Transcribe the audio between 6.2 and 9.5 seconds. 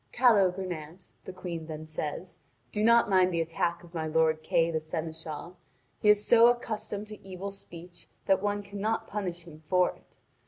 so accustomed to evil speech that one cannot punish